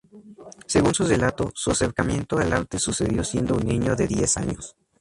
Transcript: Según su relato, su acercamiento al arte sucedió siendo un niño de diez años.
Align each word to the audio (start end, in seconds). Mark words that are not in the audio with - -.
Según 0.65 0.95
su 0.95 1.03
relato, 1.05 1.51
su 1.53 1.69
acercamiento 1.69 2.39
al 2.39 2.51
arte 2.53 2.79
sucedió 2.79 3.23
siendo 3.23 3.53
un 3.53 3.67
niño 3.67 3.95
de 3.95 4.07
diez 4.07 4.35
años. 4.37 4.75